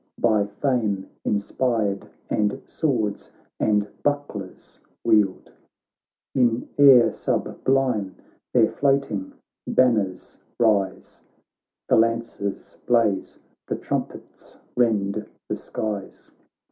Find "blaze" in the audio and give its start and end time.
12.87-13.37